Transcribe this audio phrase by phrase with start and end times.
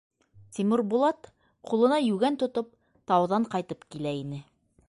[0.57, 1.29] Тимербулат,
[1.71, 2.75] ҡулына йүгән тотоп,
[3.13, 4.43] тауҙан ҡайтып килә ине.